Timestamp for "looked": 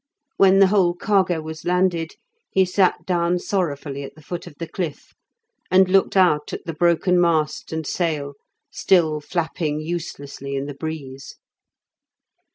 5.87-6.17